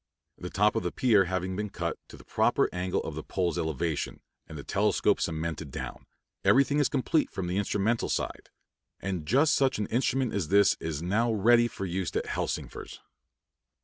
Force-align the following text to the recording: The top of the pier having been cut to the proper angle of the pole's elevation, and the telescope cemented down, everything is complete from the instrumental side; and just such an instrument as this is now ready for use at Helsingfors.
The 0.39 0.49
top 0.49 0.75
of 0.75 0.81
the 0.81 0.91
pier 0.91 1.25
having 1.25 1.55
been 1.55 1.69
cut 1.69 1.95
to 2.07 2.17
the 2.17 2.25
proper 2.25 2.67
angle 2.73 3.03
of 3.03 3.13
the 3.13 3.21
pole's 3.21 3.55
elevation, 3.59 4.19
and 4.47 4.57
the 4.57 4.63
telescope 4.63 5.21
cemented 5.21 5.69
down, 5.69 6.07
everything 6.43 6.79
is 6.79 6.89
complete 6.89 7.29
from 7.29 7.45
the 7.45 7.57
instrumental 7.57 8.09
side; 8.09 8.49
and 8.99 9.27
just 9.27 9.53
such 9.53 9.77
an 9.77 9.85
instrument 9.85 10.33
as 10.33 10.47
this 10.47 10.75
is 10.79 11.03
now 11.03 11.31
ready 11.31 11.67
for 11.67 11.85
use 11.85 12.15
at 12.15 12.25
Helsingfors. 12.25 12.97